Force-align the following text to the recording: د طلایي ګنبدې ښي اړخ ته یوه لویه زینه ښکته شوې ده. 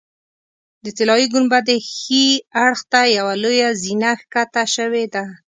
د 0.83 0.85
طلایي 0.97 1.27
ګنبدې 1.33 1.77
ښي 1.93 2.25
اړخ 2.63 2.79
ته 2.91 3.01
یوه 3.17 3.33
لویه 3.43 3.69
زینه 3.81 4.11
ښکته 4.21 4.63
شوې 4.75 5.05
ده. 5.13 5.23